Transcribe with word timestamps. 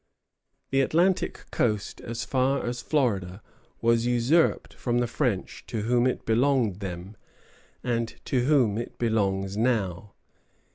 The 0.71 0.81
Atlantic 0.81 1.45
coast, 1.51 2.01
as 2.03 2.25
far 2.25 2.65
as 2.65 2.81
Florida, 2.81 3.43
was 3.81 4.07
usurped 4.07 4.73
from 4.73 4.97
the 4.97 5.05
French, 5.05 5.63
to 5.67 5.81
whom 5.83 6.07
it 6.07 6.25
belonged 6.25 6.77
then, 6.79 7.15
and 7.83 8.07
to 8.25 8.45
whom 8.45 8.79
it 8.79 8.97
belongs 8.97 9.57
now." 9.57 10.15